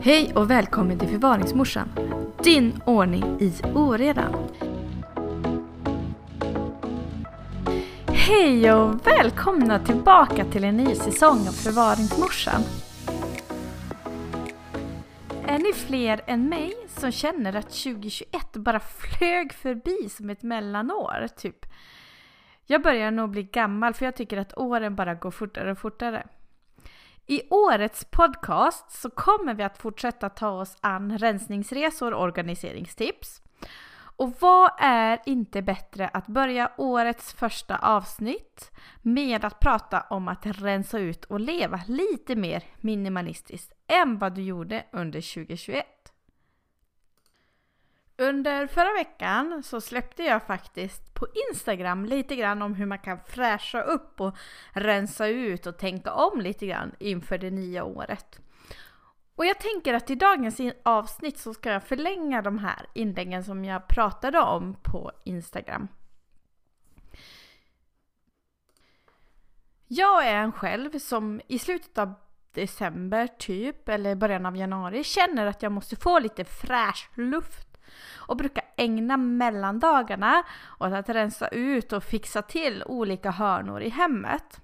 Hej 0.00 0.32
och 0.34 0.50
välkommen 0.50 0.98
till 0.98 1.08
Förvaringsmorsan. 1.08 1.88
Din 2.44 2.80
ordning 2.86 3.40
i 3.40 3.52
oredan. 3.74 4.48
Hej 8.06 8.72
och 8.72 9.06
välkomna 9.06 9.78
tillbaka 9.78 10.44
till 10.44 10.64
en 10.64 10.76
ny 10.76 10.94
säsong 10.94 11.38
av 11.38 11.52
Förvaringsmorsan. 11.52 12.62
Är 15.46 15.58
ni 15.58 15.72
fler 15.72 16.20
än 16.26 16.48
mig 16.48 16.74
som 16.88 17.12
känner 17.12 17.56
att 17.56 17.70
2021 17.70 18.52
bara 18.52 18.80
flög 18.80 19.52
förbi 19.52 20.08
som 20.08 20.30
ett 20.30 20.42
mellanår? 20.42 21.28
Typ. 21.36 21.66
Jag 22.66 22.82
börjar 22.82 23.10
nog 23.10 23.30
bli 23.30 23.42
gammal 23.42 23.94
för 23.94 24.04
jag 24.04 24.16
tycker 24.16 24.36
att 24.36 24.58
åren 24.58 24.96
bara 24.96 25.14
går 25.14 25.30
fortare 25.30 25.70
och 25.70 25.78
fortare. 25.78 26.26
I 27.30 27.42
årets 27.50 28.04
podcast 28.04 28.90
så 28.90 29.10
kommer 29.10 29.54
vi 29.54 29.62
att 29.62 29.78
fortsätta 29.78 30.28
ta 30.28 30.50
oss 30.50 30.76
an 30.80 31.18
rensningsresor 31.18 32.14
och 32.14 32.22
organiseringstips. 32.22 33.42
Och 34.16 34.32
vad 34.40 34.70
är 34.78 35.20
inte 35.26 35.62
bättre 35.62 36.08
att 36.08 36.26
börja 36.26 36.72
årets 36.76 37.32
första 37.32 37.76
avsnitt 37.76 38.70
med 39.02 39.44
att 39.44 39.60
prata 39.60 40.00
om 40.00 40.28
att 40.28 40.46
rensa 40.46 40.98
ut 40.98 41.24
och 41.24 41.40
leva 41.40 41.80
lite 41.86 42.36
mer 42.36 42.62
minimalistiskt 42.80 43.72
än 43.86 44.18
vad 44.18 44.34
du 44.34 44.42
gjorde 44.42 44.84
under 44.92 45.34
2021. 45.34 45.86
Under 48.20 48.66
förra 48.66 48.92
veckan 48.92 49.62
så 49.62 49.80
släppte 49.80 50.22
jag 50.22 50.42
faktiskt 50.42 51.14
på 51.14 51.26
Instagram 51.50 52.04
lite 52.04 52.36
grann 52.36 52.62
om 52.62 52.74
hur 52.74 52.86
man 52.86 52.98
kan 52.98 53.18
fräscha 53.26 53.82
upp 53.82 54.20
och 54.20 54.36
rensa 54.72 55.26
ut 55.26 55.66
och 55.66 55.78
tänka 55.78 56.12
om 56.12 56.40
lite 56.40 56.66
grann 56.66 56.94
inför 56.98 57.38
det 57.38 57.50
nya 57.50 57.84
året. 57.84 58.40
Och 59.34 59.46
jag 59.46 59.60
tänker 59.60 59.94
att 59.94 60.10
i 60.10 60.14
dagens 60.14 60.60
avsnitt 60.82 61.38
så 61.38 61.54
ska 61.54 61.70
jag 61.70 61.82
förlänga 61.82 62.42
de 62.42 62.58
här 62.58 62.86
inläggen 62.94 63.44
som 63.44 63.64
jag 63.64 63.88
pratade 63.88 64.38
om 64.38 64.76
på 64.82 65.12
Instagram. 65.24 65.88
Jag 69.86 70.26
är 70.26 70.34
en 70.34 70.52
själv 70.52 70.98
som 70.98 71.40
i 71.46 71.58
slutet 71.58 71.98
av 71.98 72.14
december 72.52 73.26
typ, 73.26 73.88
eller 73.88 74.14
början 74.14 74.46
av 74.46 74.56
januari, 74.56 75.04
känner 75.04 75.46
att 75.46 75.62
jag 75.62 75.72
måste 75.72 75.96
få 75.96 76.18
lite 76.18 76.44
fräsch 76.44 77.10
luft 77.14 77.67
och 78.16 78.36
brukar 78.36 78.64
ägna 78.76 79.16
mellandagarna 79.16 80.42
åt 80.80 80.92
att 80.92 81.08
rensa 81.08 81.48
ut 81.48 81.92
och 81.92 82.04
fixa 82.04 82.42
till 82.42 82.82
olika 82.86 83.30
hörnor 83.30 83.82
i 83.82 83.88
hemmet. 83.88 84.60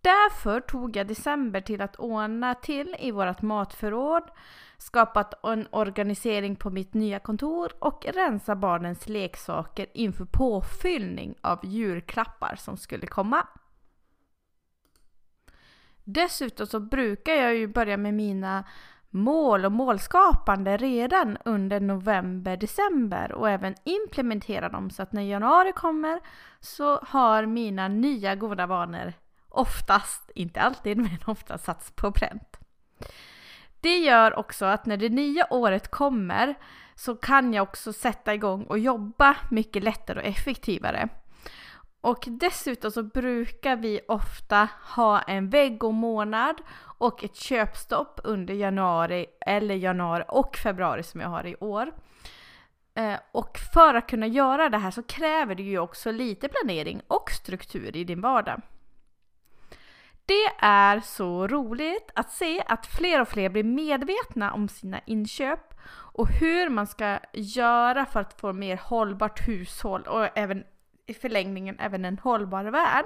Därför 0.00 0.60
tog 0.60 0.96
jag 0.96 1.06
december 1.06 1.60
till 1.60 1.80
att 1.80 1.96
ordna 1.96 2.54
till 2.54 2.96
i 2.98 3.10
vårt 3.10 3.42
matförråd, 3.42 4.22
skapat 4.78 5.44
en 5.44 5.68
organisering 5.70 6.56
på 6.56 6.70
mitt 6.70 6.94
nya 6.94 7.18
kontor 7.18 7.72
och 7.78 8.06
rensa 8.14 8.56
barnens 8.56 9.08
leksaker 9.08 9.86
inför 9.94 10.24
påfyllning 10.24 11.34
av 11.40 11.58
julklappar 11.62 12.56
som 12.56 12.76
skulle 12.76 13.06
komma. 13.06 13.46
Dessutom 16.04 16.66
så 16.66 16.80
brukar 16.80 17.32
jag 17.32 17.54
ju 17.54 17.66
börja 17.66 17.96
med 17.96 18.14
mina 18.14 18.64
mål 19.10 19.64
och 19.64 19.72
målskapande 19.72 20.76
redan 20.76 21.38
under 21.44 21.80
november, 21.80 22.56
december 22.56 23.32
och 23.32 23.50
även 23.50 23.74
implementera 23.84 24.68
dem 24.68 24.90
så 24.90 25.02
att 25.02 25.12
när 25.12 25.22
januari 25.22 25.72
kommer 25.72 26.20
så 26.60 27.00
har 27.02 27.46
mina 27.46 27.88
nya 27.88 28.34
goda 28.34 28.66
vanor 28.66 29.12
oftast, 29.48 30.30
inte 30.34 30.60
alltid, 30.60 30.96
men 30.96 31.18
oftast 31.26 31.64
satts 31.64 31.90
på 31.90 32.12
pränt. 32.12 32.56
Det 33.80 33.98
gör 33.98 34.38
också 34.38 34.64
att 34.64 34.86
när 34.86 34.96
det 34.96 35.08
nya 35.08 35.46
året 35.50 35.90
kommer 35.90 36.54
så 36.94 37.16
kan 37.16 37.54
jag 37.54 37.62
också 37.62 37.92
sätta 37.92 38.34
igång 38.34 38.62
och 38.62 38.78
jobba 38.78 39.36
mycket 39.50 39.84
lättare 39.84 40.20
och 40.20 40.26
effektivare. 40.26 41.08
Och 42.00 42.24
dessutom 42.26 42.90
så 42.90 43.02
brukar 43.02 43.76
vi 43.76 44.00
ofta 44.08 44.68
ha 44.96 45.22
en 45.22 45.50
veggomånad 45.50 46.56
och 46.98 47.24
ett 47.24 47.36
köpstopp 47.36 48.20
under 48.24 48.54
januari 48.54 49.26
eller 49.40 49.74
januari 49.74 50.24
och 50.28 50.56
februari 50.56 51.02
som 51.02 51.20
jag 51.20 51.28
har 51.28 51.46
i 51.46 51.56
år. 51.60 51.92
Eh, 52.94 53.18
och 53.32 53.58
för 53.74 53.94
att 53.94 54.08
kunna 54.08 54.26
göra 54.26 54.68
det 54.68 54.78
här 54.78 54.90
så 54.90 55.02
kräver 55.02 55.54
det 55.54 55.62
ju 55.62 55.78
också 55.78 56.10
lite 56.10 56.48
planering 56.48 57.00
och 57.08 57.30
struktur 57.30 57.96
i 57.96 58.04
din 58.04 58.20
vardag. 58.20 58.60
Det 60.26 60.46
är 60.58 61.00
så 61.00 61.46
roligt 61.46 62.10
att 62.14 62.30
se 62.30 62.62
att 62.66 62.86
fler 62.86 63.20
och 63.20 63.28
fler 63.28 63.48
blir 63.48 63.64
medvetna 63.64 64.52
om 64.52 64.68
sina 64.68 65.00
inköp 65.06 65.74
och 65.90 66.28
hur 66.28 66.68
man 66.68 66.86
ska 66.86 67.18
göra 67.32 68.06
för 68.06 68.20
att 68.20 68.40
få 68.40 68.52
mer 68.52 68.76
hållbart 68.76 69.48
hushåll 69.48 70.02
och 70.02 70.38
även 70.38 70.64
i 71.10 71.14
förlängningen 71.14 71.78
även 71.78 72.04
en 72.04 72.18
hållbar 72.18 72.64
värld. 72.64 73.04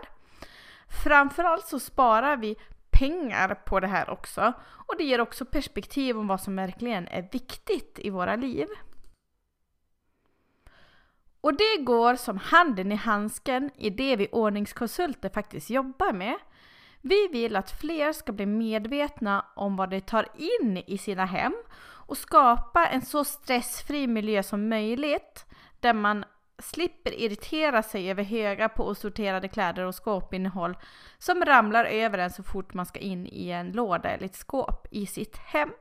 Framförallt 1.04 1.66
så 1.66 1.80
sparar 1.80 2.36
vi 2.36 2.56
pengar 2.90 3.54
på 3.54 3.80
det 3.80 3.86
här 3.86 4.10
också 4.10 4.52
och 4.62 4.94
det 4.98 5.04
ger 5.04 5.20
också 5.20 5.44
perspektiv 5.44 6.18
om 6.18 6.26
vad 6.26 6.40
som 6.40 6.56
verkligen 6.56 7.08
är 7.08 7.28
viktigt 7.32 7.98
i 8.02 8.10
våra 8.10 8.36
liv. 8.36 8.66
Och 11.40 11.56
det 11.56 11.82
går 11.82 12.14
som 12.14 12.38
handen 12.38 12.92
i 12.92 12.94
handsken 12.94 13.70
i 13.76 13.90
det 13.90 14.16
vi 14.16 14.28
ordningskonsulter 14.32 15.28
faktiskt 15.28 15.70
jobbar 15.70 16.12
med. 16.12 16.36
Vi 17.00 17.28
vill 17.32 17.56
att 17.56 17.80
fler 17.80 18.12
ska 18.12 18.32
bli 18.32 18.46
medvetna 18.46 19.44
om 19.56 19.76
vad 19.76 19.90
de 19.90 20.00
tar 20.00 20.28
in 20.36 20.82
i 20.86 20.98
sina 20.98 21.24
hem 21.24 21.54
och 22.06 22.18
skapa 22.18 22.86
en 22.86 23.02
så 23.02 23.24
stressfri 23.24 24.06
miljö 24.06 24.42
som 24.42 24.68
möjligt 24.68 25.46
där 25.80 25.94
man 25.94 26.24
slipper 26.64 27.12
irritera 27.12 27.82
sig 27.82 28.10
över 28.10 28.22
höga 28.22 28.68
på 28.68 28.88
osorterade 28.88 29.48
kläder 29.48 29.84
och 29.84 30.04
skåpinnehåll 30.04 30.76
som 31.18 31.44
ramlar 31.44 31.84
över 31.84 32.18
en 32.18 32.30
så 32.30 32.42
fort 32.42 32.74
man 32.74 32.86
ska 32.86 33.00
in 33.00 33.26
i 33.26 33.50
en 33.50 33.72
låda 33.72 34.10
eller 34.10 34.26
ett 34.26 34.34
skåp 34.34 34.86
i 34.90 35.06
sitt 35.06 35.36
hem. 35.36 35.72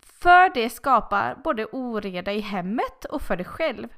För 0.00 0.54
det 0.54 0.70
skapar 0.70 1.34
både 1.44 1.66
oreda 1.66 2.32
i 2.32 2.40
hemmet 2.40 3.04
och 3.04 3.22
för 3.22 3.36
dig 3.36 3.46
själv. 3.46 3.88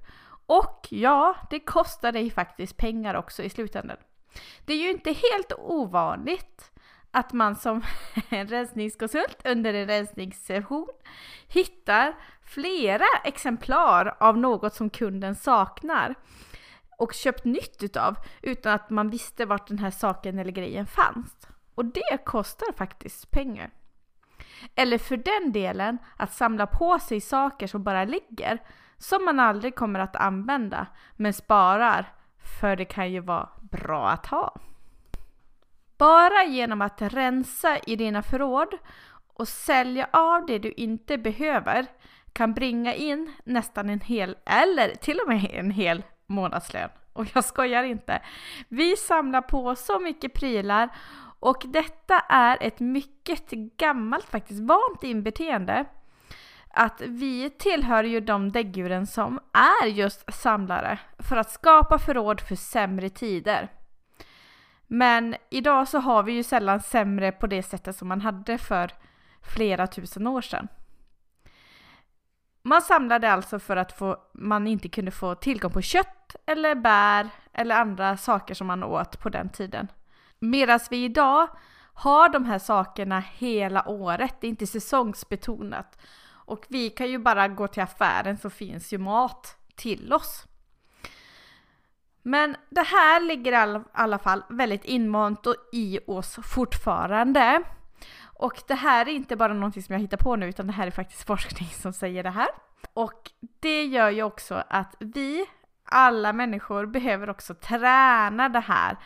Och 0.47 0.87
ja, 0.91 1.37
det 1.50 1.61
kostar 1.61 2.12
dig 2.12 2.31
faktiskt 2.31 2.77
pengar 2.77 3.15
också 3.15 3.43
i 3.43 3.50
slutändan. 3.50 3.97
Det 4.65 4.73
är 4.73 4.79
ju 4.79 4.91
inte 4.91 5.11
helt 5.11 5.53
ovanligt 5.59 6.72
att 7.12 7.33
man 7.33 7.56
som 7.56 7.83
en 8.28 8.47
rensningskonsult 8.47 9.43
under 9.45 9.75
en 9.75 9.87
rensningssession 9.87 10.89
hittar 11.49 12.15
flera 12.43 13.05
exemplar 13.25 14.17
av 14.21 14.39
något 14.39 14.75
som 14.75 14.91
kunden 14.91 15.34
saknar 15.34 16.15
och 16.99 17.12
köpt 17.15 17.45
nytt 17.45 17.83
utav 17.83 18.17
utan 18.43 18.73
att 18.73 18.91
man 18.91 19.11
visste 19.11 19.45
vart 19.45 19.69
den 19.69 19.78
här 19.78 19.91
saken 19.91 20.39
eller 20.39 20.53
grejen 20.53 20.87
fanns. 20.87 21.47
Och 21.75 21.84
det 21.84 22.25
kostar 22.25 22.73
faktiskt 22.73 23.31
pengar. 23.31 23.71
Eller 24.75 24.99
för 24.99 25.17
den 25.17 25.53
delen 25.53 25.99
att 26.17 26.33
samla 26.33 26.67
på 26.67 26.99
sig 26.99 27.21
saker 27.21 27.67
som 27.67 27.83
bara 27.83 28.05
ligger, 28.05 28.62
som 28.99 29.25
man 29.25 29.41
aldrig 29.41 29.75
kommer 29.75 30.00
att 30.00 30.17
använda, 30.17 30.87
men 31.17 31.33
sparar, 31.33 32.15
för 32.61 32.77
det 32.77 32.84
kan 32.84 33.12
ju 33.12 33.21
vara 33.21 33.49
bra 33.61 34.11
att 34.11 34.27
ha. 34.27 34.56
Bara 36.02 36.44
genom 36.44 36.82
att 36.82 37.02
rensa 37.02 37.78
i 37.78 37.96
dina 37.96 38.22
förråd 38.22 38.74
och 39.34 39.48
sälja 39.48 40.08
av 40.12 40.46
det 40.46 40.58
du 40.58 40.72
inte 40.72 41.18
behöver 41.18 41.86
kan 42.32 42.54
bringa 42.54 42.94
in 42.94 43.32
nästan 43.44 43.90
en 43.90 44.00
hel, 44.00 44.36
eller 44.46 44.88
till 44.94 45.18
och 45.20 45.28
med 45.28 45.50
en 45.52 45.70
hel 45.70 46.02
månadslön. 46.26 46.88
Och 47.12 47.26
jag 47.34 47.44
skojar 47.44 47.82
inte. 47.82 48.22
Vi 48.68 48.96
samlar 48.96 49.40
på 49.40 49.74
så 49.74 49.98
mycket 49.98 50.34
prylar 50.34 50.88
och 51.40 51.62
detta 51.66 52.20
är 52.28 52.58
ett 52.60 52.81
mycket 52.81 53.50
gammalt, 53.76 54.25
faktiskt 54.25 54.60
vant 54.60 55.05
inbeteende. 55.05 55.84
Att 56.70 57.00
vi 57.00 57.50
tillhör 57.50 58.05
ju 58.05 58.20
de 58.20 58.52
däggdjuren 58.52 59.06
som 59.06 59.40
är 59.52 59.87
just 59.87 60.34
samlare 60.34 60.98
för 61.19 61.37
att 61.37 61.50
skapa 61.50 61.98
förråd 61.98 62.40
för 62.40 62.56
sämre 62.56 63.10
tider. 63.10 63.69
Men 64.94 65.37
idag 65.50 65.89
så 65.89 65.99
har 65.99 66.23
vi 66.23 66.33
ju 66.33 66.43
sällan 66.43 66.81
sämre 66.81 67.33
på 67.33 67.47
det 67.47 67.62
sättet 67.62 67.97
som 67.97 68.09
man 68.09 68.21
hade 68.21 68.59
för 68.59 68.91
flera 69.43 69.87
tusen 69.87 70.27
år 70.27 70.41
sedan. 70.41 70.69
Man 72.62 72.83
samlade 72.83 73.33
alltså 73.33 73.59
för 73.59 73.77
att 73.77 73.93
få, 73.93 74.17
man 74.35 74.67
inte 74.67 74.89
kunde 74.89 75.11
få 75.11 75.35
tillgång 75.35 75.73
på 75.73 75.83
kött 75.83 76.37
eller 76.47 76.75
bär 76.75 77.29
eller 77.53 77.77
andra 77.77 78.17
saker 78.17 78.55
som 78.55 78.67
man 78.67 78.85
åt 78.85 79.21
på 79.21 79.29
den 79.29 79.49
tiden. 79.49 79.89
Medan 80.39 80.81
vi 80.91 81.05
idag 81.05 81.49
har 81.94 82.29
de 82.29 82.44
här 82.44 82.59
sakerna 82.59 83.21
hela 83.21 83.89
året, 83.89 84.35
det 84.41 84.47
är 84.47 84.50
inte 84.50 84.67
säsongsbetonat. 84.67 85.99
Och 86.29 86.67
vi 86.69 86.91
kan 86.91 87.11
ju 87.11 87.19
bara 87.19 87.49
gå 87.49 87.69
till 87.69 87.83
affären 87.83 88.39
så 88.39 88.50
finns 88.50 88.93
ju 88.93 88.99
mat 88.99 89.56
till 89.77 90.12
oss. 90.12 90.47
Men 92.22 92.56
det 92.70 92.82
här 92.82 93.20
ligger 93.20 93.76
i 93.76 93.80
alla 93.92 94.19
fall 94.19 94.42
väldigt 94.48 94.84
inmant 94.84 95.46
i 95.72 95.98
oss 96.06 96.38
fortfarande. 96.42 97.62
Och 98.22 98.62
det 98.69 98.74
här 98.74 99.08
är 99.08 99.12
inte 99.12 99.36
bara 99.36 99.52
någonting 99.52 99.82
som 99.82 99.92
jag 99.92 100.00
hittar 100.00 100.16
på 100.16 100.36
nu 100.36 100.48
utan 100.48 100.66
det 100.66 100.72
här 100.72 100.86
är 100.86 100.90
faktiskt 100.90 101.26
forskning 101.26 101.69
som 101.82 101.92
säger 101.92 102.22
det 102.22 102.30
här. 102.30 102.48
Och 102.94 103.30
det 103.60 103.84
gör 103.84 104.10
ju 104.10 104.22
också 104.22 104.64
att 104.69 104.94
vi, 104.98 105.46
alla 105.84 106.32
människor, 106.32 106.86
behöver 106.86 107.30
också 107.30 107.54
träna 107.54 108.48
det 108.48 108.60
här 108.60 108.96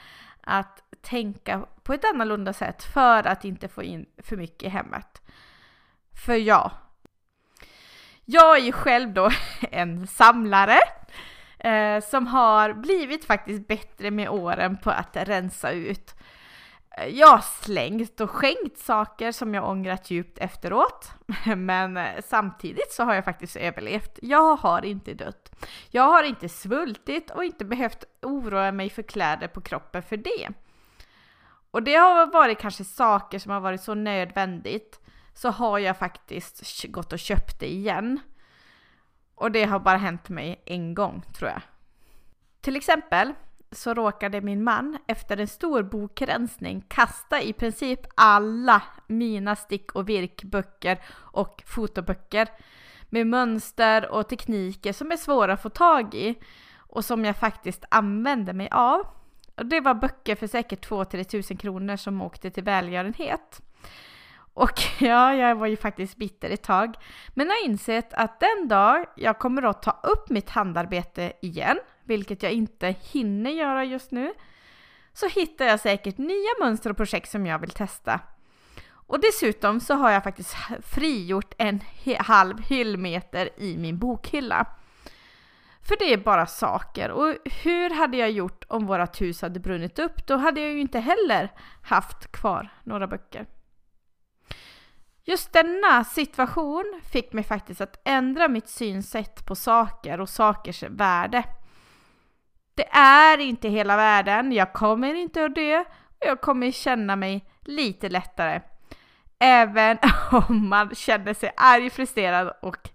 att 0.41 0.83
tänka 1.01 1.67
på 1.83 1.93
ett 1.93 2.05
annorlunda 2.05 2.53
sätt 2.53 2.85
för 2.85 3.27
att 3.27 3.45
inte 3.45 3.69
få 3.69 3.83
in 3.83 4.07
för 4.23 4.37
mycket 4.37 4.63
i 4.63 4.69
hemmet. 4.69 5.23
För 6.25 6.35
ja, 6.35 6.73
jag 8.25 8.57
är 8.57 8.63
ju 8.63 8.73
själv 8.73 9.13
då 9.13 9.31
en 9.71 10.07
samlare 10.07 10.79
eh, 11.67 12.01
som 12.01 12.27
har 12.27 12.73
blivit 12.73 13.25
faktiskt 13.25 13.69
bättre 13.69 14.11
med 14.11 14.29
åren 14.29 14.77
på 14.77 14.91
att 14.91 15.17
rensa 15.17 15.71
ut. 15.71 16.15
Eh, 16.99 17.09
jag 17.09 17.27
har 17.27 17.63
slängt 17.63 18.21
och 18.21 18.31
skänkt 18.31 18.79
saker 18.79 19.33
som 19.33 19.55
jag 19.55 19.69
ångrat 19.69 20.11
djupt 20.11 20.39
efteråt. 20.39 21.11
Men 21.57 21.97
eh, 21.97 22.23
samtidigt 22.25 22.93
så 22.93 23.05
har 23.05 23.15
jag 23.15 23.25
faktiskt 23.25 23.57
överlevt. 23.57 24.19
Jag 24.23 24.57
har 24.57 24.85
inte 24.85 25.15
dött. 25.15 25.67
Jag 25.91 26.03
har 26.03 26.23
inte 26.23 26.49
svultit 26.49 27.31
och 27.31 27.45
inte 27.45 27.65
behövt 27.65 28.05
oroa 28.23 28.73
mig 28.73 28.91
för 28.91 29.03
kläder 29.03 29.49
på 29.49 29.61
kroppen 29.61 30.03
för 30.03 30.17
det. 30.17 30.49
Och 31.71 31.83
det 31.83 31.95
har 31.95 32.27
varit 32.27 32.59
kanske 32.59 32.85
saker 32.85 33.39
som 33.39 33.53
har 33.53 33.61
varit 33.61 33.81
så 33.81 33.95
nödvändigt 33.95 35.01
så 35.35 35.51
har 35.51 35.79
jag 35.79 35.99
faktiskt 35.99 36.85
gått 36.89 37.13
och 37.13 37.19
köpt 37.19 37.61
det 37.61 37.73
igen. 37.73 38.21
Och 39.37 39.53
det 39.53 39.65
har 39.65 39.79
bara 39.79 39.97
hänt 39.97 40.29
mig 40.29 40.63
en 40.67 40.95
gång 40.95 41.23
tror 41.35 41.51
jag. 41.51 41.63
Till 42.61 42.77
exempel 42.77 43.33
så 43.71 43.95
råkade 43.95 44.41
min 44.41 44.65
man 44.65 44.99
efter 45.07 45.37
en 45.37 45.49
stor 45.49 45.83
bokrensning 45.83 46.85
kasta 46.89 47.43
i 47.43 47.53
princip 47.53 48.01
alla 48.15 48.83
mina 49.07 49.57
stick 49.57 49.93
och 49.93 50.09
virkböcker 50.09 50.99
och 51.15 51.63
fotoböcker 51.67 52.49
med 53.11 53.27
mönster 53.27 54.09
och 54.09 54.29
tekniker 54.29 54.93
som 54.93 55.13
är 55.13 55.17
svåra 55.17 55.53
att 55.53 55.63
få 55.63 55.69
tag 55.69 56.15
i 56.15 56.39
och 56.77 57.05
som 57.05 57.25
jag 57.25 57.37
faktiskt 57.37 57.85
använde 57.91 58.53
mig 58.53 58.69
av. 58.71 59.07
Och 59.55 59.67
det 59.67 59.81
var 59.81 59.95
böcker 59.95 60.35
för 60.35 60.47
säkert 60.47 60.89
2-3 60.89 61.25
tusen 61.25 61.57
kronor 61.57 61.97
som 61.97 62.23
åkte 62.23 62.51
till 62.51 62.65
välgörenhet. 62.65 63.63
Och 64.57 64.83
ja, 64.99 65.35
jag 65.35 65.57
var 65.57 65.67
ju 65.67 65.77
faktiskt 65.77 66.17
bitter 66.17 66.51
ett 66.51 66.63
tag. 66.63 66.97
Men 67.35 67.49
har 67.49 67.65
insett 67.65 68.15
att 68.15 68.41
den 68.41 68.69
dag 68.69 69.05
jag 69.17 69.39
kommer 69.39 69.63
att 69.63 69.83
ta 69.83 70.01
upp 70.03 70.31
mitt 70.31 70.51
handarbete 70.51 71.33
igen, 71.43 71.79
vilket 72.05 72.43
jag 72.43 72.53
inte 72.53 72.95
hinner 73.13 73.51
göra 73.51 73.85
just 73.85 74.11
nu, 74.11 74.35
så 75.13 75.29
hittar 75.29 75.65
jag 75.65 75.81
säkert 75.81 76.19
nya 76.19 76.51
mönster 76.61 76.91
och 76.91 76.97
projekt 76.97 77.31
som 77.31 77.47
jag 77.47 77.59
vill 77.59 77.71
testa. 77.71 78.21
Och 78.89 79.21
dessutom 79.21 79.81
så 79.81 79.95
har 79.95 80.11
jag 80.11 80.25
faktiskt 80.25 80.57
frigjort 80.83 81.55
en 81.59 81.81
halv 82.19 82.61
hyllmeter 82.61 83.49
i 83.57 83.77
min 83.77 83.99
bokhylla. 83.99 84.67
För 85.83 85.97
det 85.99 86.13
är 86.13 86.17
bara 86.17 86.47
saker. 86.47 87.11
Och 87.11 87.35
hur 87.45 87.91
hade 87.91 88.17
jag 88.17 88.31
gjort 88.31 88.65
om 88.69 88.87
vårt 88.87 89.21
hus 89.21 89.43
hade 89.43 89.61
brunnit 89.61 89.99
upp? 89.99 90.27
Då 90.27 90.37
hade 90.37 90.61
jag 90.61 90.73
ju 90.73 90.81
inte 90.81 90.99
heller 90.99 91.53
haft 91.83 92.33
kvar 92.33 92.69
några 92.85 93.07
böcker. 93.07 93.47
Just 95.29 95.53
denna 95.53 96.05
situation 96.05 97.01
fick 97.13 97.33
mig 97.33 97.45
faktiskt 97.45 97.81
att 97.81 98.01
ändra 98.05 98.49
mitt 98.49 98.69
synsätt 98.69 99.47
på 99.47 99.55
saker 99.55 100.21
och 100.21 100.29
sakers 100.29 100.83
värde. 100.83 101.45
Det 102.75 102.89
är 102.97 103.39
inte 103.39 103.69
hela 103.69 103.97
världen, 103.97 104.53
jag 104.53 104.73
kommer 104.73 105.15
inte 105.15 105.45
att 105.45 105.55
dö 105.55 105.81
och 105.81 106.27
jag 106.27 106.41
kommer 106.41 106.71
känna 106.71 107.17
mig 107.17 107.51
lite 107.61 108.09
lättare. 108.09 108.61
Även 109.39 109.99
om 110.49 110.69
man 110.69 110.95
känner 110.95 111.35
sig 111.35 111.53
arg, 111.57 111.91
frustrerad 111.91 112.53
och 112.63 112.89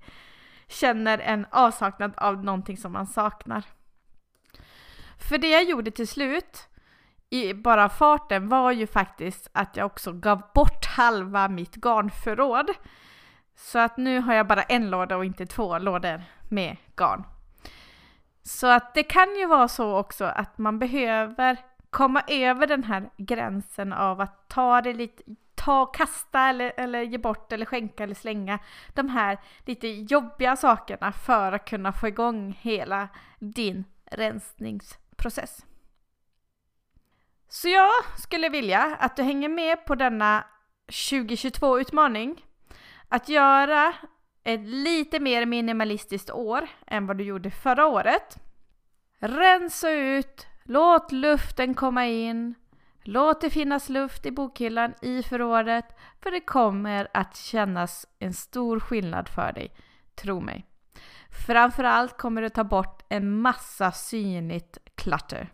känner 0.68 1.19
en 1.19 1.45
avsaknad 1.51 2.13
av 2.18 2.44
någonting 2.44 2.78
som 2.78 2.92
man 2.92 3.07
saknar. 3.07 3.63
För 5.30 5.38
det 5.38 5.50
jag 5.50 5.63
gjorde 5.63 5.92
till 5.92 6.07
slut 6.07 6.68
i 7.33 7.54
bara 7.54 7.89
farten 7.89 8.50
var 8.50 8.72
ju 8.72 8.88
faktiskt 8.88 9.50
att 9.51 9.78
jag 9.78 9.86
också 9.86 10.13
gav 10.13 10.42
bort 10.54 10.86
halva 10.86 11.48
mitt 11.48 11.75
garnförråd. 11.75 12.69
Så 13.56 13.80
att 13.80 13.98
nu 13.98 14.19
har 14.19 14.33
jag 14.33 14.48
bara 14.48 14.63
en 14.63 14.89
låda 14.89 15.18
och 15.18 15.25
inte 15.25 15.45
två 15.45 15.78
lådor 15.78 16.24
med 16.50 16.78
garn. 16.95 17.24
Så 18.44 18.68
att 18.68 18.94
det 18.94 19.04
kan 19.04 19.36
ju 19.36 19.45
vara 19.45 19.68
så 19.68 19.98
också 19.98 20.25
att 20.25 20.57
man 20.57 20.80
behöver 20.80 21.57
komma 21.89 22.24
över 22.28 22.68
den 22.68 22.83
här 22.83 23.10
gränsen 23.18 23.94
av 23.94 24.22
att 24.22 24.50
ta 24.50 24.81
det 24.81 24.94
lite, 24.94 25.24
ta, 25.56 25.86
kasta 25.86 26.39
eller, 26.39 26.74
eller 26.78 27.01
ge 27.01 27.18
bort 27.18 27.51
eller 27.51 27.66
skänka 27.66 28.04
eller 28.04 28.16
slänga 28.16 28.60
de 28.94 29.10
här 29.10 29.38
lite 29.66 29.88
jobbiga 29.88 30.56
sakerna 30.56 31.12
för 31.12 31.51
att 31.51 31.69
kunna 31.69 31.94
få 31.94 32.07
igång 32.07 32.57
hela 32.62 33.07
din 33.39 33.83
rensningsprocess. 34.06 35.66
Så 37.53 37.69
jag 37.69 37.92
skulle 38.18 38.50
vilja 38.50 38.98
att 39.00 39.15
du 39.15 39.24
hänger 39.24 39.50
med 39.50 39.86
på 39.86 39.95
denna 39.95 40.44
2022-utmaning. 40.88 42.45
Att 43.09 43.30
göra 43.30 43.94
ett 44.44 44.62
lite 44.62 45.19
mer 45.19 45.45
minimalistiskt 45.45 46.31
år 46.31 46.68
än 46.88 47.07
vad 47.07 47.18
du 47.18 47.24
gjorde 47.24 47.51
förra 47.51 47.88
året. 47.88 48.38
Rensa 49.19 49.92
ut, 49.92 50.48
låt 50.63 51.12
luften 51.12 51.74
komma 51.74 52.06
in, 52.06 52.56
låt 53.03 53.42
det 53.42 53.50
finnas 53.50 53.89
luft 53.89 54.25
i 54.25 54.31
bokhyllan, 54.31 54.94
i 55.01 55.24
förrådet, 55.24 55.86
för 56.24 56.31
det 56.31 56.42
kommer 56.42 57.07
att 57.13 57.36
kännas 57.36 58.07
en 58.19 58.33
stor 58.33 58.80
skillnad 58.80 59.30
för 59.30 59.51
dig, 59.51 59.71
tro 60.15 60.39
mig. 60.39 60.65
Framförallt 61.47 62.18
kommer 62.18 62.42
det 62.42 62.50
ta 62.50 62.63
bort 62.63 63.06
en 63.09 63.42
massa 63.42 63.92
synligt 63.92 64.77
klatter. 64.95 65.50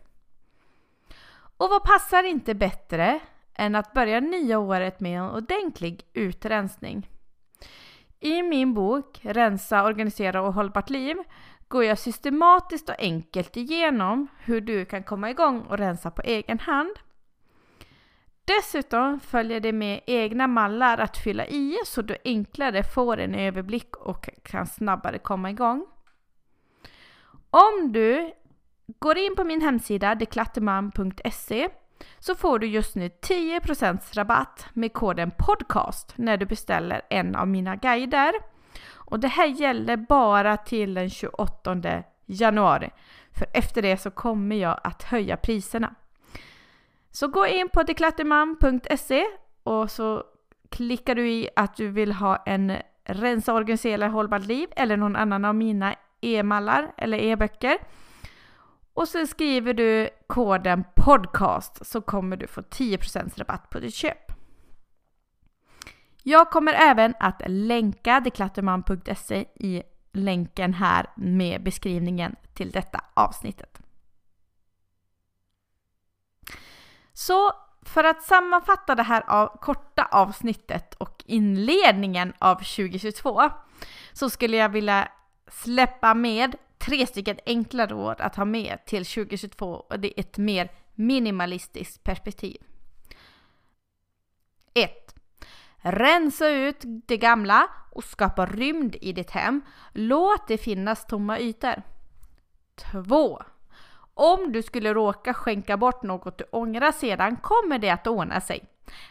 Och 1.58 1.70
vad 1.70 1.84
passar 1.84 2.24
inte 2.24 2.54
bättre 2.54 3.20
än 3.54 3.74
att 3.74 3.92
börja 3.92 4.20
nya 4.20 4.58
året 4.58 5.00
med 5.00 5.18
en 5.18 5.30
ordentlig 5.30 6.02
utrensning? 6.12 7.10
I 8.20 8.42
min 8.42 8.74
bok 8.74 9.20
Rensa, 9.22 9.84
organisera 9.84 10.42
och 10.42 10.54
hållbart 10.54 10.90
liv 10.90 11.16
går 11.68 11.84
jag 11.84 11.98
systematiskt 11.98 12.88
och 12.88 12.94
enkelt 12.98 13.56
igenom 13.56 14.28
hur 14.38 14.60
du 14.60 14.84
kan 14.84 15.02
komma 15.02 15.30
igång 15.30 15.60
och 15.60 15.78
rensa 15.78 16.10
på 16.10 16.22
egen 16.22 16.58
hand. 16.58 16.90
Dessutom 18.44 19.20
följer 19.20 19.60
det 19.60 19.72
med 19.72 20.00
egna 20.06 20.46
mallar 20.46 20.98
att 20.98 21.16
fylla 21.16 21.46
i 21.46 21.76
så 21.86 22.02
du 22.02 22.16
enklare 22.24 22.82
får 22.82 23.18
en 23.18 23.34
överblick 23.34 23.96
och 23.96 24.28
kan 24.42 24.66
snabbare 24.66 25.18
komma 25.18 25.50
igång. 25.50 25.86
Om 27.50 27.92
du 27.92 28.32
går 28.98 29.14
du 29.14 29.26
in 29.26 29.36
på 29.36 29.44
min 29.44 29.60
hemsida 29.60 30.14
deklatterman.se 30.14 31.68
så 32.18 32.34
får 32.34 32.58
du 32.58 32.66
just 32.66 32.94
nu 32.94 33.08
10% 33.08 34.14
rabatt 34.14 34.66
med 34.72 34.92
koden 34.92 35.30
podcast 35.38 36.12
när 36.16 36.36
du 36.36 36.46
beställer 36.46 37.02
en 37.10 37.36
av 37.36 37.48
mina 37.48 37.76
guider. 37.76 38.32
Och 38.94 39.20
det 39.20 39.28
här 39.28 39.46
gäller 39.46 39.96
bara 39.96 40.56
till 40.56 40.94
den 40.94 41.10
28 41.10 42.02
januari. 42.26 42.90
För 43.32 43.46
efter 43.54 43.82
det 43.82 43.96
så 43.96 44.10
kommer 44.10 44.56
jag 44.56 44.80
att 44.84 45.02
höja 45.02 45.36
priserna. 45.36 45.94
Så 47.10 47.28
gå 47.28 47.46
in 47.46 47.68
på 47.68 47.82
deklatterman.se 47.82 49.24
och 49.62 49.90
så 49.90 50.24
klickar 50.70 51.14
du 51.14 51.30
i 51.30 51.48
att 51.56 51.76
du 51.76 51.88
vill 51.88 52.12
ha 52.12 52.36
en 52.36 52.72
rensa, 53.04 53.54
organisera, 53.54 54.08
hållbart 54.08 54.46
liv 54.46 54.68
eller 54.76 54.96
någon 54.96 55.16
annan 55.16 55.44
av 55.44 55.54
mina 55.54 55.94
e-mallar 56.20 56.92
eller 56.96 57.18
e-böcker. 57.18 57.78
Och 58.98 59.08
så 59.08 59.26
skriver 59.26 59.74
du 59.74 60.10
koden 60.26 60.84
podcast 60.96 61.86
så 61.86 62.00
kommer 62.00 62.36
du 62.36 62.46
få 62.46 62.60
10% 62.60 63.38
rabatt 63.38 63.70
på 63.70 63.80
ditt 63.80 63.94
köp. 63.94 64.32
Jag 66.22 66.50
kommer 66.50 66.72
även 66.72 67.14
att 67.20 67.42
länka 67.46 68.20
deklatterman.se 68.20 69.44
i 69.54 69.82
länken 70.12 70.74
här 70.74 71.06
med 71.16 71.62
beskrivningen 71.62 72.36
till 72.54 72.70
detta 72.70 73.04
avsnittet. 73.14 73.78
Så 77.12 77.52
för 77.82 78.04
att 78.04 78.22
sammanfatta 78.22 78.94
det 78.94 79.02
här 79.02 79.24
av, 79.26 79.58
korta 79.60 80.04
avsnittet 80.04 80.94
och 80.94 81.24
inledningen 81.26 82.32
av 82.38 82.54
2022 82.54 83.50
så 84.12 84.30
skulle 84.30 84.56
jag 84.56 84.68
vilja 84.68 85.08
släppa 85.50 86.14
med 86.14 86.56
tre 86.78 87.06
stycken 87.06 87.38
enkla 87.46 87.86
råd 87.86 88.20
att 88.20 88.36
ha 88.36 88.44
med 88.44 88.78
till 88.86 89.04
2022 89.04 89.66
och 89.66 90.00
det 90.00 90.20
är 90.20 90.20
ett 90.20 90.38
mer 90.38 90.70
minimalistiskt 90.94 92.04
perspektiv. 92.04 92.56
1. 94.74 95.14
Rensa 95.76 96.48
ut 96.48 96.78
det 96.82 97.16
gamla 97.16 97.68
och 97.90 98.04
skapa 98.04 98.46
rymd 98.46 98.96
i 99.00 99.12
ditt 99.12 99.30
hem. 99.30 99.60
Låt 99.92 100.48
det 100.48 100.58
finnas 100.58 101.06
tomma 101.06 101.38
ytor. 101.38 101.82
2. 102.92 103.42
Om 104.14 104.52
du 104.52 104.62
skulle 104.62 104.94
råka 104.94 105.34
skänka 105.34 105.76
bort 105.76 106.02
något 106.02 106.38
du 106.38 106.44
ångrar 106.44 106.92
sedan 106.92 107.36
kommer 107.36 107.78
det 107.78 107.90
att 107.90 108.06
ordna 108.06 108.40
sig. 108.40 108.64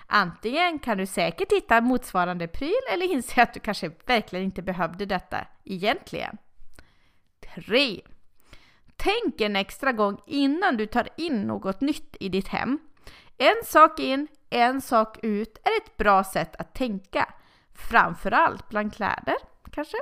Antingen 0.08 0.80
kan 0.80 0.98
du 0.98 1.06
säkert 1.06 1.52
hitta 1.52 1.82
motsvarande 1.82 2.48
pryl 2.48 2.82
eller 2.94 3.06
inse 3.06 3.42
att 3.42 3.54
du 3.54 3.60
kanske 3.60 3.92
verkligen 4.06 4.46
inte 4.46 4.62
behövde 4.62 5.06
detta 5.06 5.38
egentligen. 5.64 6.38
3. 7.66 8.02
Tänk 8.96 9.42
en 9.42 9.56
extra 9.56 9.92
gång 9.92 10.22
innan 10.26 10.78
du 10.78 10.86
tar 10.86 11.10
in 11.18 11.42
något 11.42 11.82
nytt 11.82 12.18
i 12.20 12.30
ditt 12.30 12.48
hem. 12.48 12.80
En 13.38 13.64
sak 13.66 14.00
in, 14.00 14.28
en 14.50 14.82
sak 14.82 15.18
ut 15.24 15.58
är 15.64 15.78
ett 15.82 15.98
bra 15.98 16.24
sätt 16.24 16.56
att 16.56 16.76
tänka. 16.76 17.34
Framförallt 17.74 18.70
bland 18.70 18.94
kläder, 18.96 19.36
kanske? 19.72 19.98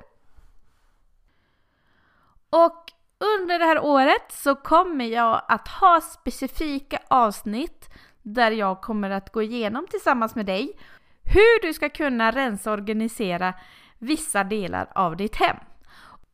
Och 2.50 2.91
under 3.17 3.59
det 3.59 3.65
här 3.65 3.79
året 3.79 4.31
så 4.31 4.55
kommer 4.55 5.05
jag 5.05 5.41
att 5.47 5.67
ha 5.67 6.01
specifika 6.01 7.00
avsnitt 7.07 7.89
där 8.21 8.51
jag 8.51 8.81
kommer 8.81 9.09
att 9.09 9.31
gå 9.31 9.41
igenom 9.41 9.88
tillsammans 9.88 10.35
med 10.35 10.45
dig 10.45 10.79
hur 11.24 11.62
du 11.62 11.74
ska 11.74 11.89
kunna 11.89 12.31
rensa 12.31 12.71
och 12.71 12.77
organisera 12.77 13.53
vissa 13.97 14.43
delar 14.43 14.91
av 14.95 15.17
ditt 15.17 15.35
hem. 15.35 15.57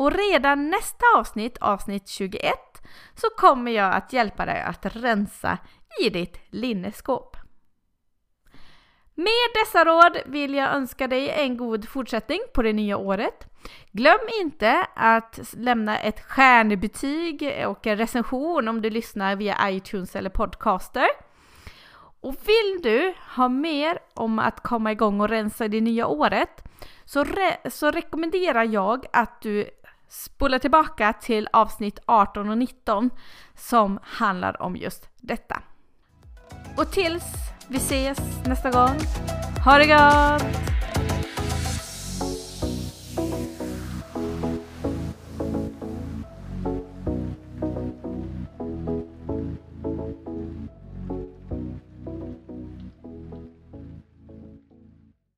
Och 0.01 0.13
redan 0.13 0.69
nästa 0.69 1.05
avsnitt, 1.17 1.57
avsnitt 1.57 2.07
21, 2.07 2.53
så 3.15 3.27
kommer 3.37 3.71
jag 3.71 3.93
att 3.93 4.13
hjälpa 4.13 4.45
dig 4.45 4.61
att 4.61 4.85
rensa 4.95 5.57
i 6.01 6.09
ditt 6.09 6.39
linneskåp. 6.49 7.37
Med 9.15 9.49
dessa 9.53 9.85
råd 9.85 10.17
vill 10.25 10.53
jag 10.53 10.75
önska 10.75 11.07
dig 11.07 11.29
en 11.29 11.57
god 11.57 11.89
fortsättning 11.89 12.39
på 12.53 12.61
det 12.61 12.73
nya 12.73 12.97
året. 12.97 13.47
Glöm 13.91 14.19
inte 14.41 14.87
att 14.95 15.39
lämna 15.57 15.99
ett 15.99 16.19
stjärnbetyg 16.19 17.65
och 17.67 17.87
en 17.87 17.97
recension 17.97 18.67
om 18.67 18.81
du 18.81 18.89
lyssnar 18.89 19.35
via 19.35 19.69
iTunes 19.69 20.15
eller 20.15 20.29
Podcaster. 20.29 21.07
Och 22.21 22.35
vill 22.45 22.81
du 22.81 23.13
ha 23.35 23.49
mer 23.49 23.99
om 24.13 24.39
att 24.39 24.63
komma 24.63 24.91
igång 24.91 25.21
och 25.21 25.29
rensa 25.29 25.67
det 25.67 25.81
nya 25.81 26.07
året 26.07 26.63
så, 27.05 27.23
re 27.23 27.69
så 27.69 27.91
rekommenderar 27.91 28.63
jag 28.63 29.05
att 29.13 29.41
du 29.41 29.69
spola 30.11 30.59
tillbaka 30.59 31.13
till 31.13 31.47
avsnitt 31.53 31.99
18 32.05 32.49
och 32.49 32.57
19 32.57 33.09
som 33.55 33.99
handlar 34.03 34.61
om 34.61 34.75
just 34.75 35.09
detta. 35.17 35.61
Och 36.77 36.91
tills 36.91 37.23
vi 37.67 37.77
ses 37.77 38.19
nästa 38.45 38.71
gång, 38.71 38.99
ha 39.65 39.77
det 39.77 39.87
gott! 39.87 40.70